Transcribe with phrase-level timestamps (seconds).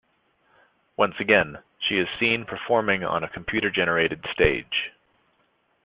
[0.97, 4.89] Once again, she is seen performing on a computer-generated stage.